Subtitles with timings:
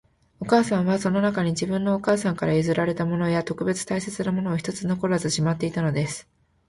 [0.39, 6.27] お母さんは、その中に、自分のお母さんから譲られたものや、特別大切なものを一つ残らずしまっていたのです